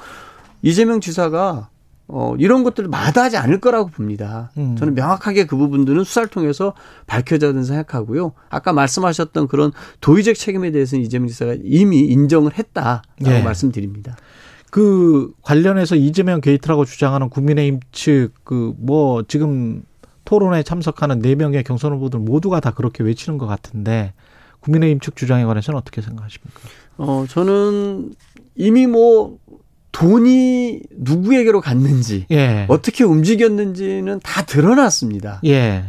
이재명 0.62 1.00
지사가 1.00 1.68
어, 2.12 2.35
이런 2.38 2.64
것들을 2.64 2.88
마다하지 2.88 3.37
않을 3.37 3.61
거라고 3.61 3.88
봅니다. 3.88 4.50
음. 4.59 4.75
저는 4.76 4.94
명확하게 4.94 5.47
그 5.47 5.56
부분들은 5.56 6.02
수사를 6.02 6.28
통해서 6.28 6.75
밝혀져야 7.06 7.52
된다고 7.52 7.66
생각하고요. 7.66 8.32
아까 8.49 8.73
말씀하셨던 8.73 9.47
그런 9.47 9.70
도의적 10.00 10.35
책임에 10.35 10.73
대해서는 10.73 11.04
이재명 11.04 11.28
지사가 11.28 11.54
이미 11.62 12.00
인정을 12.00 12.59
했다라고 12.59 13.02
예. 13.26 13.42
말씀드립니다. 13.42 14.16
그 14.70 15.32
관련해서 15.42 15.96
이재명 15.96 16.40
게이트라고 16.40 16.84
주장하는 16.84 17.28
국민의힘 17.28 17.80
측 17.92 18.30
그 18.44 18.74
뭐 18.78 19.22
지금 19.28 19.82
토론에 20.24 20.62
참석하는 20.62 21.18
네 21.20 21.34
명의 21.34 21.62
경선 21.64 21.92
후보들 21.94 22.20
모두가 22.20 22.60
다 22.60 22.70
그렇게 22.70 23.02
외치는 23.02 23.36
것 23.38 23.46
같은데 23.46 24.12
국민의힘 24.60 25.00
측 25.00 25.16
주장에 25.16 25.44
관해서는 25.44 25.78
어떻게 25.78 26.00
생각하십니까? 26.02 26.60
어 26.98 27.24
저는 27.28 28.12
이미 28.54 28.86
뭐 28.86 29.38
돈이 29.92 30.82
누구에게로 30.98 31.60
갔는지 31.60 32.26
예. 32.30 32.66
어떻게 32.68 33.02
움직였는지는 33.02 34.20
다 34.22 34.44
드러났습니다. 34.44 35.40
예. 35.46 35.84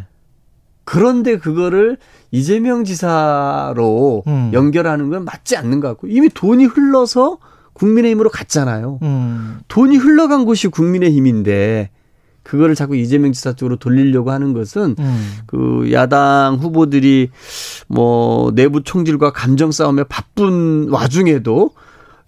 그런데 0.86 1.38
그거를 1.38 1.98
이재명 2.32 2.84
지사로 2.84 4.24
음. 4.26 4.50
연결하는 4.54 5.10
건 5.10 5.26
맞지 5.26 5.56
않는 5.58 5.80
것 5.82 5.88
같고 5.90 6.08
이미 6.08 6.30
돈이 6.30 6.66
흘러서 6.66 7.38
국민의힘으로 7.86 8.30
갔잖아요. 8.30 9.00
음. 9.02 9.60
돈이 9.68 9.98
흘러간 9.98 10.46
곳이 10.46 10.68
국민의힘인데 10.68 11.90
그거를 12.44 12.76
자꾸 12.76 12.96
이재명 12.96 13.32
지사 13.32 13.54
쪽으로 13.54 13.78
돌리려고 13.78 14.32
하는 14.32 14.54
것은 14.54 14.96
음. 15.00 15.32
그 15.48 15.90
야당 15.92 16.58
후보들이 16.62 17.30
뭐 17.88 18.52
내부 18.54 18.84
총질과 18.84 19.32
감정 19.32 19.72
싸움에 19.72 20.04
바쁜 20.10 20.90
와중에도 20.90 21.72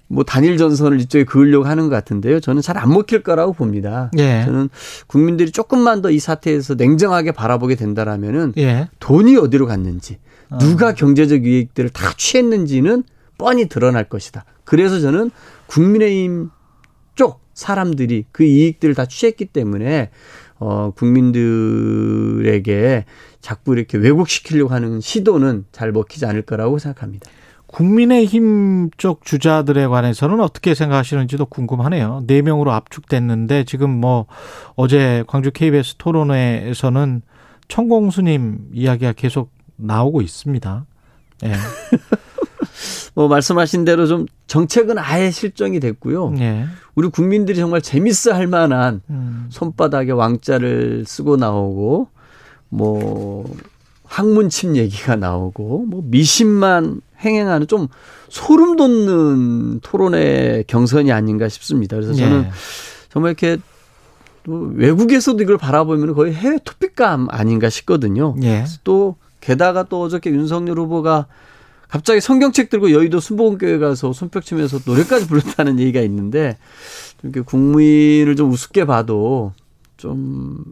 뭐 0.07 0.23
단일 0.23 0.57
전선을 0.57 0.99
이쪽에 1.01 1.23
그으려고 1.23 1.65
하는 1.65 1.83
것 1.89 1.95
같은데요. 1.95 2.39
저는 2.39 2.61
잘 2.61 2.77
안 2.77 2.89
먹힐 2.89 3.23
거라고 3.23 3.53
봅니다. 3.53 4.11
예. 4.17 4.43
저는 4.45 4.69
국민들이 5.07 5.51
조금만 5.51 6.01
더 6.01 6.09
이 6.11 6.19
사태에서 6.19 6.75
냉정하게 6.75 7.31
바라보게 7.31 7.75
된다라면은 7.75 8.53
예. 8.57 8.89
돈이 8.99 9.37
어디로 9.37 9.65
갔는지 9.65 10.17
어. 10.49 10.57
누가 10.59 10.93
경제적 10.93 11.45
이익들을 11.45 11.89
다 11.89 12.11
취했는지는 12.17 13.03
뻔히 13.37 13.67
드러날 13.67 14.05
것이다. 14.05 14.45
그래서 14.63 14.99
저는 14.99 15.31
국민의힘 15.67 16.49
쪽 17.15 17.41
사람들이 17.53 18.25
그 18.31 18.43
이익들을 18.43 18.95
다 18.95 19.05
취했기 19.05 19.45
때문에 19.45 20.09
어 20.59 20.91
국민들에게 20.95 21.45
자꾸 23.41 23.75
이렇게 23.75 23.97
왜곡시키려고 23.97 24.73
하는 24.73 25.01
시도는 25.01 25.65
잘 25.71 25.91
먹히지 25.91 26.25
않을 26.25 26.43
거라고 26.43 26.79
생각합니다. 26.79 27.29
국민의힘 27.67 28.91
쪽 28.97 29.25
주자들에 29.25 29.87
관해서는 29.87 30.39
어떻게 30.39 30.75
생각하시는지도 30.75 31.47
궁금하네요. 31.47 32.23
네 32.27 32.41
명으로 32.43 32.71
압축됐는데 32.71 33.63
지금 33.63 33.89
뭐 33.89 34.27
어제 34.75 35.23
광주 35.27 35.51
KBS 35.51 35.95
토론회에서는 35.95 37.23
천공수님 37.67 38.69
이야기가 38.73 39.13
계속 39.13 39.51
나오고 39.75 40.21
있습니다. 40.21 40.85
예. 41.43 41.47
네. 41.47 41.55
뭐 43.13 43.27
말씀하신 43.27 43.85
대로 43.85 44.07
좀 44.07 44.25
정책은 44.47 44.97
아예 44.97 45.31
실정이 45.31 45.79
됐고요. 45.79 46.33
예. 46.39 46.65
우리 46.95 47.07
국민들이 47.07 47.57
정말 47.57 47.81
재밌어 47.81 48.33
할 48.33 48.47
만한 48.47 49.01
음. 49.09 49.47
손바닥에 49.49 50.11
왕자를 50.11 51.05
쓰고 51.07 51.37
나오고 51.37 52.07
뭐 52.69 53.55
학문침 54.05 54.75
얘기가 54.75 55.15
나오고 55.15 55.85
뭐 55.87 56.03
미신만 56.05 57.01
행행하는 57.19 57.67
좀 57.67 57.87
소름 58.29 58.75
돋는 58.75 59.79
토론의 59.81 60.65
경선이 60.67 61.11
아닌가 61.11 61.49
싶습니다. 61.49 61.95
그래서 61.95 62.13
저는 62.13 62.43
예. 62.43 62.51
정말 63.09 63.31
이렇게 63.31 63.57
또 64.43 64.71
외국에서도 64.75 65.41
이걸 65.41 65.57
바라보면 65.57 66.13
거의 66.13 66.33
해외 66.33 66.57
토픽감 66.63 67.27
아닌가 67.29 67.69
싶거든요. 67.69 68.35
예. 68.43 68.65
또 68.83 69.15
게다가 69.39 69.83
또 69.83 70.01
어저께 70.01 70.31
윤석열 70.31 70.79
후보가 70.79 71.27
갑자기 71.93 72.21
성경책 72.21 72.71
들고 72.71 72.89
여의도 72.89 73.19
순복음교회 73.19 73.77
가서 73.77 74.13
손뼉 74.13 74.43
치면서 74.43 74.79
노래까지 74.83 75.27
불렀다는 75.27 75.79
얘기가 75.79 75.99
있는데 76.01 76.57
좀 77.21 77.29
이렇게 77.29 77.41
국민을 77.41 78.35
좀 78.35 78.49
우습게 78.49 78.85
봐도 78.85 79.53
좀 79.95 80.65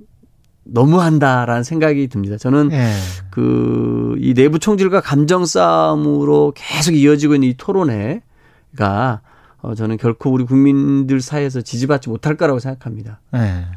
너무한다라는 0.64 1.62
생각이 1.62 2.08
듭니다. 2.08 2.38
저는 2.38 2.72
예. 2.72 2.92
그이 3.30 4.34
내부 4.34 4.58
총질과 4.58 5.02
감정 5.02 5.46
싸움으로 5.46 6.54
계속 6.56 6.96
이어지고 6.96 7.36
있는 7.36 7.50
이 7.50 7.54
토론회가 7.56 9.22
어 9.62 9.76
저는 9.76 9.98
결코 9.98 10.32
우리 10.32 10.44
국민들 10.44 11.22
사이에서 11.22 11.62
지지받지 11.62 12.10
못할 12.10 12.36
거라고 12.36 12.58
생각합니다. 12.58 13.22
예. 13.36 13.68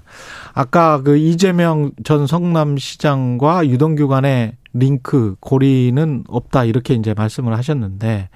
아까 0.54 1.02
그 1.02 1.18
이재명 1.18 1.90
전 2.04 2.26
성남시장과 2.26 3.68
유동규 3.68 4.08
간의 4.08 4.56
링크 4.75 5.37
고리는 5.40 6.25
없다 6.28 6.64
이렇게 6.64 6.95
이제 6.95 7.14
말씀을 7.14 7.57
하셨는데 7.57 8.28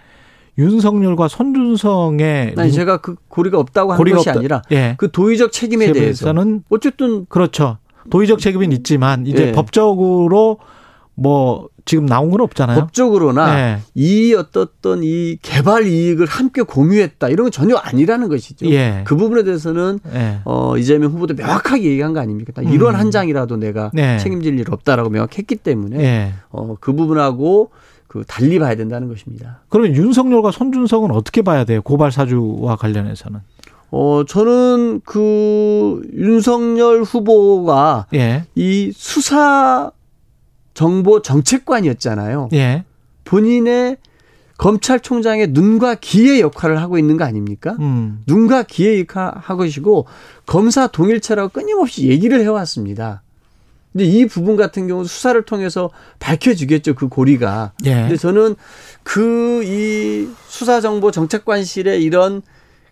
윤석열과 0.57 1.28
손준성의 1.28 2.54
아니 2.57 2.68
링- 2.68 2.71
제가 2.73 2.99
그 3.00 3.16
고리가 3.28 3.59
없다고 3.59 3.92
한 3.92 3.99
고리가 3.99 4.16
것이 4.18 4.28
없다. 4.30 4.38
아니라 4.40 4.62
예. 4.73 4.95
그 4.99 5.11
도의적 5.11 5.52
책임에 5.52 5.87
대해서 5.87 6.00
대해서는 6.00 6.64
어쨌든 6.71 7.26
그렇죠. 7.26 7.78
도의적 8.11 8.38
책임은 8.40 8.73
있지만 8.73 9.26
이제 9.26 9.49
예. 9.49 9.52
법적으로 9.52 10.59
뭐 11.14 11.68
지금 11.88 12.04
나온 12.04 12.30
건 12.30 12.42
없잖아요. 12.42 12.78
법적으로나 12.78 13.59
예. 13.59 13.78
이 13.95 14.35
어떻던 14.35 15.00
이 15.02 15.38
개발 15.40 15.87
이익을 15.87 16.26
함께 16.26 16.61
공유했다 16.61 17.28
이런 17.30 17.47
건 17.47 17.50
전혀 17.50 17.76
아니라는 17.76 18.28
것이죠. 18.28 18.66
예. 18.66 19.04
그 19.07 19.16
부분에 19.16 19.42
대해서는 19.42 19.99
예. 20.12 20.40
어 20.45 20.76
이재명 20.76 21.11
후보도 21.12 21.33
명확하게 21.35 21.85
얘기한 21.85 22.12
거 22.12 22.21
아닙니까? 22.21 22.52
딱 22.54 22.71
이런 22.71 22.95
음. 22.95 23.00
한 23.00 23.11
장이라도 23.11 23.57
내가 23.57 23.90
네. 23.95 24.18
책임질 24.18 24.59
일 24.61 24.71
없다라고 24.71 25.09
명확했기 25.09 25.57
때문에 25.57 25.99
예. 26.04 26.33
어 26.50 26.76
그 26.80 26.92
부분하고 26.92 27.71
그 28.07 28.23
달리 28.26 28.59
봐야 28.59 28.75
된다는 28.75 29.09
것입니다. 29.09 29.61
그러면 29.71 29.95
윤석열과 29.97 30.50
손준성은 30.50 31.11
어떻게 31.11 31.40
봐야 31.42 31.64
돼요? 31.64 31.80
고발 31.83 32.12
사주와 32.12 32.76
관련해서는. 32.76 33.40
어 33.90 34.23
저는 34.28 35.00
그 35.07 36.02
윤석열 36.14 37.02
후보가 37.02 38.07
예. 38.12 38.45
이 38.54 38.92
수사 38.95 39.90
정보 40.78 41.23
정책관이었잖아요. 41.23 42.50
예. 42.52 42.85
본인의 43.25 43.97
검찰총장의 44.58 45.49
눈과 45.49 45.97
귀의 45.97 46.40
역할을 46.40 46.80
하고 46.80 46.99
있는 46.99 47.16
거 47.16 47.25
아닙니까? 47.25 47.75
음. 47.80 48.23
눈과 48.28 48.62
귀의 48.62 49.00
역할하고 49.00 49.64
계시고 49.64 50.06
검사 50.47 50.87
동일체라고 50.87 51.49
끊임없이 51.49 52.06
얘기를 52.08 52.40
해왔습니다. 52.42 53.23
근데 53.90 54.04
이 54.04 54.26
부분 54.26 54.54
같은 54.54 54.87
경우 54.87 55.04
수사를 55.04 55.42
통해서 55.42 55.90
밝혀지겠죠 56.20 56.94
그 56.94 57.08
고리가. 57.08 57.73
예. 57.85 57.94
근데 57.94 58.16
저는 58.16 58.54
그 59.02 59.64
이 59.64 60.28
수사정보 60.47 61.11
정책관실의 61.11 62.04
이런 62.04 62.42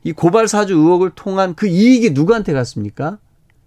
이 0.03 0.11
고발 0.11 0.49
사주 0.49 0.75
의혹을 0.75 1.13
통한 1.15 1.55
그 1.55 1.69
이익이 1.69 2.11
누구한테 2.11 2.53
갔습니까? 2.53 3.19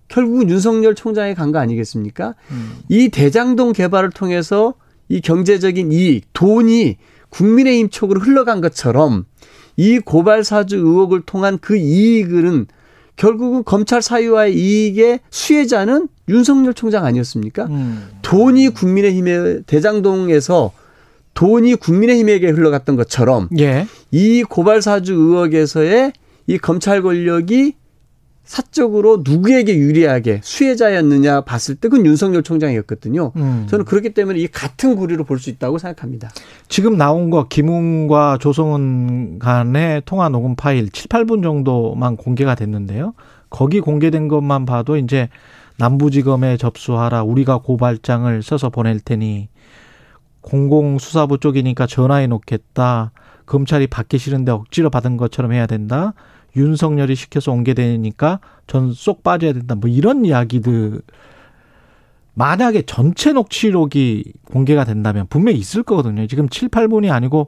결국은 0.09 0.49
윤석열 0.49 0.95
총장에 0.95 1.33
간 1.33 1.51
거 1.51 1.59
아니겠습니까? 1.59 2.35
음. 2.51 2.71
이 2.89 3.09
대장동 3.09 3.71
개발을 3.73 4.09
통해서 4.09 4.73
이 5.07 5.21
경제적인 5.21 5.91
이익, 5.91 6.25
돈이 6.33 6.97
국민의힘 7.29 7.89
쪽으로 7.89 8.19
흘러간 8.19 8.59
것처럼 8.61 9.25
이 9.77 9.99
고발 9.99 10.43
사주 10.43 10.77
의혹을 10.77 11.21
통한 11.21 11.57
그 11.61 11.77
이익은 11.77 12.67
결국은 13.15 13.63
검찰 13.63 14.01
사유와의 14.01 14.55
이익의 14.55 15.19
수혜자는 15.29 16.07
윤석열 16.27 16.73
총장 16.73 17.05
아니었습니까? 17.05 17.65
음. 17.65 18.10
돈이 18.21 18.69
국민의힘의 18.69 19.63
대장동에서 19.65 20.71
돈이 21.34 21.75
국민의힘에게 21.75 22.49
흘러갔던 22.49 22.95
것처럼 22.95 23.49
예. 23.60 23.88
이 24.12 24.43
고발 24.43 24.81
사주 24.81 25.13
의혹에서의 25.13 26.13
이 26.47 26.57
검찰 26.57 27.01
권력이 27.01 27.75
사적으로 28.49 29.21
누구에게 29.23 29.77
유리하게 29.77 30.41
수혜자였느냐 30.43 31.41
봤을 31.41 31.75
때 31.75 31.88
그건 31.88 32.03
윤석열 32.07 32.41
총장이었거든요. 32.41 33.31
음. 33.35 33.67
저는 33.69 33.85
그렇기 33.85 34.15
때문에 34.15 34.39
이 34.39 34.47
같은 34.47 34.95
고리로 34.95 35.23
볼 35.23 35.38
수 35.38 35.51
있다고 35.51 35.77
생각합니다. 35.77 36.31
지금 36.67 36.97
나온 36.97 37.29
거 37.29 37.47
김웅과 37.47 38.39
조성은 38.41 39.38
간의 39.38 40.01
통화 40.05 40.29
녹음 40.29 40.55
파일 40.55 40.89
7, 40.89 41.09
8분 41.09 41.43
정도만 41.43 42.17
공개가 42.17 42.55
됐는데요. 42.55 43.13
거기 43.51 43.81
공개된 43.81 44.27
것만 44.27 44.65
봐도 44.65 44.97
이제 44.97 45.29
남부지검에 45.77 46.57
접수하라. 46.57 47.21
우리가 47.21 47.59
고발장을 47.59 48.41
써서 48.41 48.69
보낼 48.71 48.99
테니 48.99 49.49
공공수사부 50.41 51.38
쪽이니까 51.38 51.85
전화해 51.85 52.25
놓겠다. 52.25 53.12
검찰이 53.45 53.85
받기 53.85 54.17
싫은데 54.17 54.51
억지로 54.51 54.89
받은 54.89 55.17
것처럼 55.17 55.53
해야 55.53 55.67
된다. 55.67 56.15
윤석열이 56.55 57.15
시켜서 57.15 57.51
온 57.51 57.63
게 57.63 57.73
되니까 57.73 58.39
전 58.67 58.91
쏙 58.93 59.23
빠져야 59.23 59.53
된다. 59.53 59.75
뭐 59.75 59.89
이런 59.89 60.25
이야기들 60.25 61.01
만약에 62.33 62.83
전체 62.83 63.33
녹취록이 63.33 64.31
공개가 64.45 64.85
된다면 64.85 65.25
분명히 65.29 65.57
있을 65.59 65.83
거거든요. 65.83 66.25
지금 66.27 66.47
7, 66.49 66.69
8분이 66.69 67.12
아니고 67.12 67.47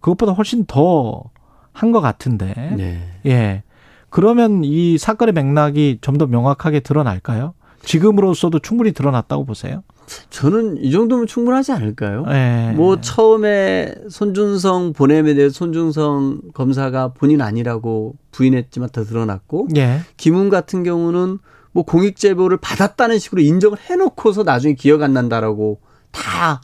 그것보다 0.00 0.32
훨씬 0.32 0.64
더 0.66 1.30
한 1.72 1.92
것 1.92 2.00
같은데. 2.00 2.54
네. 2.76 2.98
예. 3.26 3.62
그러면 4.10 4.64
이 4.64 4.98
사건의 4.98 5.32
맥락이 5.32 5.98
좀 6.00 6.18
더 6.18 6.26
명확하게 6.26 6.80
드러날까요? 6.80 7.54
지금으로서도 7.82 8.58
충분히 8.60 8.92
드러났다고 8.92 9.44
보세요? 9.44 9.82
저는 10.30 10.78
이 10.78 10.90
정도면 10.90 11.26
충분하지 11.26 11.72
않을까요? 11.72 12.24
예. 12.28 12.72
뭐 12.74 13.00
처음에 13.00 13.94
손준성 14.08 14.92
보냄에 14.94 15.34
대해서 15.34 15.54
손준성 15.54 16.40
검사가 16.54 17.08
본인 17.08 17.42
아니라고 17.42 18.14
부인했지만 18.32 18.88
더 18.90 19.04
드러났고 19.04 19.68
예. 19.76 20.00
김웅 20.16 20.48
같은 20.48 20.82
경우는 20.82 21.38
뭐 21.72 21.84
공익 21.84 22.16
제보를 22.16 22.56
받았다는 22.56 23.18
식으로 23.18 23.42
인정을 23.42 23.78
해놓고서 23.78 24.42
나중에 24.42 24.74
기억 24.74 25.02
안 25.02 25.12
난다라고 25.12 25.80
다 26.10 26.62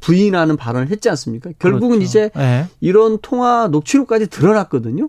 부인하는 0.00 0.56
발언을 0.56 0.88
했지 0.88 1.08
않습니까? 1.10 1.50
결국은 1.58 1.98
그렇죠. 1.98 2.04
이제 2.04 2.30
예. 2.36 2.66
이런 2.80 3.18
통화 3.20 3.68
녹취록까지 3.68 4.28
드러났거든요. 4.28 5.08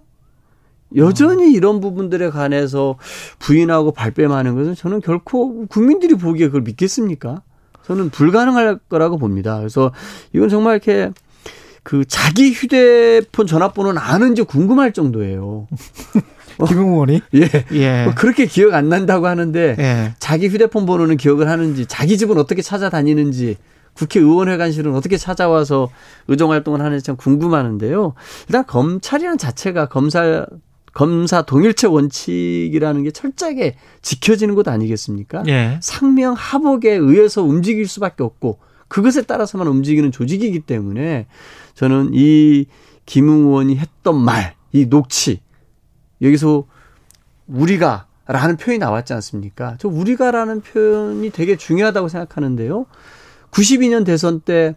여전히 0.95 1.51
이런 1.51 1.81
부분들에 1.81 2.29
관해서 2.29 2.97
부인하고 3.39 3.91
발뺌하는 3.91 4.55
것은 4.55 4.75
저는 4.75 5.01
결코 5.01 5.65
국민들이 5.67 6.15
보기에 6.15 6.47
그걸 6.47 6.61
믿겠습니까? 6.61 7.41
저는 7.85 8.09
불가능할 8.09 8.79
거라고 8.89 9.17
봅니다. 9.17 9.57
그래서 9.57 9.91
이건 10.33 10.49
정말 10.49 10.75
이렇게 10.75 11.11
그 11.83 12.03
자기 12.05 12.51
휴대폰 12.51 13.47
전화번호는 13.47 13.97
아는지 14.01 14.43
궁금할 14.43 14.91
정도예요. 14.91 15.67
김웅 16.67 16.93
의원이? 16.93 17.21
예. 17.35 17.49
예. 17.73 18.03
뭐 18.03 18.13
그렇게 18.15 18.45
기억 18.45 18.73
안 18.73 18.89
난다고 18.89 19.27
하는데 19.27 19.75
예. 19.77 20.13
자기 20.19 20.47
휴대폰 20.47 20.85
번호는 20.85 21.17
기억을 21.17 21.47
하는지 21.47 21.85
자기 21.85 22.17
집은 22.17 22.37
어떻게 22.37 22.61
찾아다니는지 22.61 23.57
국회의원회관실은 23.93 24.93
어떻게 24.93 25.17
찾아와서 25.17 25.89
의정 26.27 26.51
활동을 26.51 26.81
하는지 26.81 27.03
참 27.03 27.15
궁금하는데요. 27.15 28.13
일단 28.47 28.65
검찰이라는 28.65 29.37
자체가 29.37 29.87
검사 29.87 30.45
검사 30.97 31.43
동일체 31.43 31.85
원칙이라는 31.85 33.03
게 33.03 33.11
철저하게 33.11 33.75
지켜지는 34.01 34.55
곳 34.55 34.67
아니겠습니까? 34.67 35.43
예. 35.47 35.77
상명 35.79 36.33
하복에 36.33 36.91
의해서 36.91 37.43
움직일 37.43 37.87
수밖에 37.87 38.23
없고 38.23 38.57
그것에 38.87 39.21
따라서만 39.21 39.67
움직이는 39.67 40.11
조직이기 40.11 40.61
때문에 40.61 41.27
저는 41.75 42.13
이 42.13 42.65
김웅 43.05 43.45
의원이 43.45 43.77
했던 43.77 44.15
말, 44.19 44.55
이 44.71 44.87
녹취 44.87 45.39
여기서 46.19 46.65
우리가 47.45 48.07
라는 48.25 48.57
표현이 48.57 48.79
나왔지 48.79 49.13
않습니까? 49.13 49.75
저 49.77 49.87
우리가라는 49.87 50.61
표현이 50.61 51.29
되게 51.29 51.57
중요하다고 51.57 52.07
생각하는데요. 52.07 52.87
92년 53.51 54.03
대선 54.03 54.41
때 54.41 54.75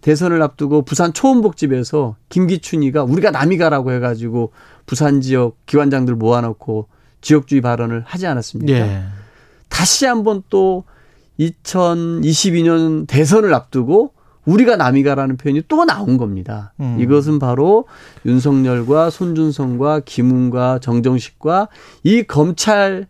대선을 0.00 0.42
앞두고 0.42 0.82
부산 0.82 1.12
초원복집에서 1.12 2.16
김기춘이가 2.28 3.04
우리가 3.04 3.30
남이 3.30 3.58
가라고 3.58 3.92
해가지고 3.92 4.52
부산 4.86 5.20
지역 5.20 5.56
기관장들 5.66 6.14
모아놓고 6.14 6.88
지역주의 7.20 7.60
발언을 7.60 8.04
하지 8.06 8.26
않았습니까? 8.26 8.72
예. 8.72 9.02
다시 9.68 10.06
한번 10.06 10.42
또 10.48 10.84
2022년 11.40 13.06
대선을 13.06 13.54
앞두고 13.54 14.12
우리가 14.44 14.76
남이 14.76 15.02
가라는 15.02 15.36
표현이 15.36 15.62
또 15.68 15.84
나온 15.84 16.16
겁니다. 16.16 16.72
음. 16.80 16.96
이것은 16.98 17.38
바로 17.38 17.86
윤석열과 18.24 19.10
손준성과 19.10 20.00
김웅과 20.06 20.78
정정식과 20.78 21.68
이 22.04 22.22
검찰 22.22 23.06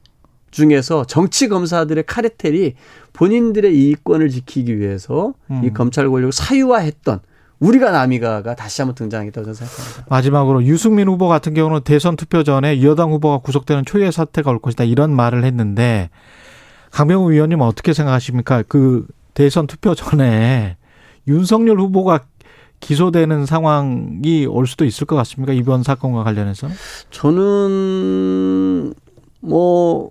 중에서 0.51 1.05
정치 1.05 1.48
검사들의 1.48 2.05
카르텔이 2.07 2.74
본인들의 3.18 3.76
이익권을 3.76 4.28
지키기 4.28 4.78
위해서 4.78 5.35
음. 5.50 5.62
이 5.64 5.72
검찰 5.72 6.09
권력을 6.09 6.33
사유화했던 6.33 7.18
우리가 7.59 7.90
남이가가 7.90 8.54
다시 8.54 8.81
한번 8.81 8.94
등장했다고 8.94 9.44
저는 9.44 9.54
생각합니다. 9.54 10.04
마지막으로 10.09 10.62
유승민 10.62 11.09
후보 11.09 11.26
같은 11.26 11.52
경우는 11.52 11.81
대선 11.83 12.14
투표 12.14 12.44
전에 12.44 12.81
여당 12.85 13.11
후보가 13.11 13.38
구속되는 13.38 13.85
초유의 13.85 14.12
사태가 14.12 14.52
올 14.52 14.61
것이다 14.61 14.85
이런 14.85 15.11
말을 15.11 15.44
했는데 15.44 16.11
강병우 16.92 17.33
위원님 17.33 17.61
어떻게 17.61 17.92
생각하십니까? 17.92 18.62
그 18.68 19.04
대선 19.35 19.66
투표 19.66 19.96
전에 19.96 20.76
윤석열 21.26 21.81
후보가 21.81 22.20
기소되는 22.78 23.46
상황이 23.46 24.46
올 24.46 24.68
수도 24.68 24.85
있을 24.85 25.09
것 25.09 25.16
같습니까? 25.16 25.52
이번 25.52 25.83
사건과 25.83 26.22
관련해서? 26.22 26.68
저는 27.11 28.94
뭐 29.40 30.11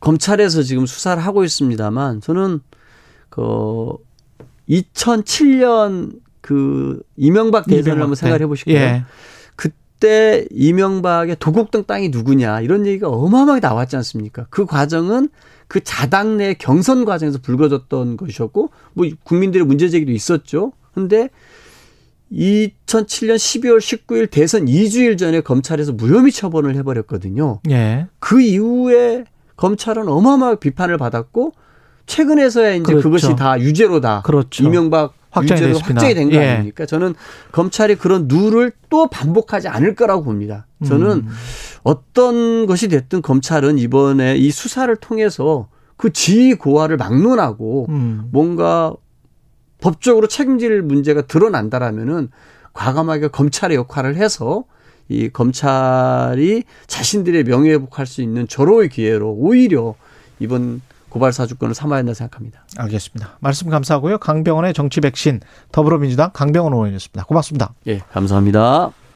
검찰에서 0.00 0.62
지금 0.62 0.86
수사를 0.86 1.22
하고 1.22 1.44
있습니다만 1.44 2.20
저는 2.20 2.60
그 3.28 3.92
2007년 4.68 6.20
그 6.40 7.02
이명박 7.16 7.66
대선을 7.66 8.00
한번 8.00 8.14
생각해 8.14 8.46
보실까요? 8.46 8.76
예. 8.76 9.04
그때 9.56 10.46
이명박의 10.50 11.36
도곡동 11.40 11.84
땅이 11.84 12.10
누구냐 12.10 12.60
이런 12.60 12.86
얘기가 12.86 13.08
어마어마하게 13.08 13.60
나왔지 13.60 13.96
않습니까? 13.96 14.46
그 14.50 14.64
과정은 14.64 15.28
그 15.66 15.82
자당 15.82 16.36
내 16.36 16.54
경선 16.54 17.04
과정에서 17.04 17.38
불거졌던 17.42 18.16
것이었고 18.16 18.70
뭐 18.94 19.06
국민들의 19.24 19.66
문제 19.66 19.88
제기도 19.88 20.12
있었죠. 20.12 20.72
근데 20.94 21.28
2007년 22.32 23.36
12월 23.36 23.78
19일 23.78 24.30
대선 24.30 24.66
2주일 24.66 25.18
전에 25.18 25.40
검찰에서 25.40 25.92
무혐의 25.92 26.30
처분을 26.30 26.76
해버렸거든요. 26.76 27.60
예. 27.70 28.06
그 28.18 28.40
이후에 28.40 29.24
검찰은 29.58 30.08
어마어마하게 30.08 30.60
비판을 30.60 30.96
받았고 30.96 31.52
최근에서야 32.06 32.74
이제 32.74 32.82
그렇죠. 32.84 33.02
그것이 33.02 33.36
다 33.36 33.60
유죄로 33.60 34.00
다. 34.00 34.22
그렇죠. 34.24 34.64
이명박 34.64 35.12
확정이, 35.30 35.60
유죄로 35.60 35.78
확정이 35.78 36.14
된거 36.14 36.36
예. 36.36 36.48
아닙니까? 36.48 36.86
저는 36.86 37.14
검찰이 37.52 37.96
그런 37.96 38.26
누를 38.28 38.72
또 38.88 39.08
반복하지 39.08 39.68
않을 39.68 39.94
거라고 39.94 40.24
봅니다. 40.24 40.66
저는 40.86 41.10
음. 41.10 41.28
어떤 41.82 42.66
것이 42.66 42.88
됐든 42.88 43.20
검찰은 43.20 43.78
이번에 43.78 44.36
이 44.36 44.50
수사를 44.50 44.94
통해서 44.96 45.68
그 45.96 46.12
지위 46.12 46.54
고하를 46.54 46.96
막론하고 46.96 47.86
음. 47.88 48.28
뭔가 48.30 48.94
법적으로 49.80 50.28
책임질 50.28 50.82
문제가 50.82 51.22
드러난다라면은 51.22 52.30
과감하게 52.72 53.28
검찰의 53.28 53.76
역할을 53.76 54.16
해서 54.16 54.64
이 55.08 55.28
검찰이 55.28 56.64
자신들의 56.86 57.44
명예 57.44 57.72
회복할 57.72 58.06
수 58.06 58.22
있는 58.22 58.46
절호의 58.46 58.88
기회로 58.90 59.30
오히려 59.30 59.94
이번 60.38 60.82
고발 61.08 61.32
사주권을 61.32 61.74
삼아야 61.74 62.00
한다 62.00 62.14
생각합니다. 62.14 62.64
알겠습니다. 62.76 63.38
말씀 63.40 63.70
감사하고요. 63.70 64.18
강병원의 64.18 64.74
정치 64.74 65.00
백신 65.00 65.40
더불어민주당 65.72 66.30
강병원 66.32 66.72
의원이었습니다. 66.74 67.24
고맙습니다. 67.24 67.74
예, 67.86 67.98
감사합니다. 67.98 68.92